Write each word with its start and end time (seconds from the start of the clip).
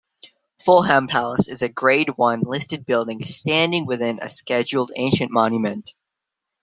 Fulham 0.59 1.07
Palace 1.07 1.47
is 1.47 1.61
a 1.61 1.69
Grade 1.69 2.09
One 2.17 2.39
listed 2.41 2.87
building 2.87 3.23
standing 3.23 3.85
within 3.85 4.17
a 4.19 4.31
Scheduled 4.31 4.91
Ancient 4.95 5.29
Monument. 5.29 5.93